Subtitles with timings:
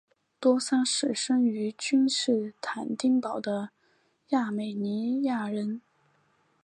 [0.39, 3.69] 多桑是生于君士坦丁堡的
[4.29, 5.83] 亚美尼亚人。